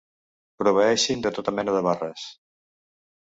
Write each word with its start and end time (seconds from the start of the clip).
Proveeixin 0.61 1.21
de 1.25 1.31
tota 1.35 1.53
mena 1.59 1.77
de 1.77 1.83
barres. 1.89 2.25